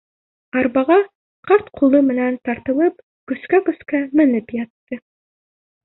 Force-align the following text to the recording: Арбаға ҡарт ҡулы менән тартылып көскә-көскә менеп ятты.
Арбаға 0.61 0.95
ҡарт 1.51 1.69
ҡулы 1.81 2.01
менән 2.09 2.41
тартылып 2.49 3.07
көскә-көскә 3.33 4.05
менеп 4.23 4.55
ятты. 4.65 5.05